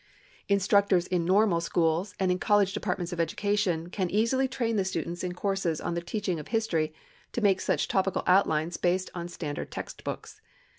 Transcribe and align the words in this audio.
Instructors 0.49 1.05
in 1.05 1.25
normal 1.25 1.61
schools 1.61 2.15
and 2.19 2.31
in 2.31 2.39
college 2.39 2.73
departments 2.73 3.13
of 3.13 3.19
education 3.19 3.91
can 3.91 4.09
easily 4.09 4.47
train 4.47 4.75
the 4.75 4.83
students 4.83 5.23
in 5.23 5.35
courses 5.35 5.79
on 5.79 5.93
the 5.93 6.01
teaching 6.01 6.39
of 6.39 6.47
history 6.47 6.91
to 7.33 7.39
make 7.41 7.61
such 7.61 7.87
topical 7.87 8.23
outlines 8.25 8.77
based 8.77 9.11
on 9.13 9.27
standard 9.27 9.69
text 9.69 10.03
books. 10.03 10.41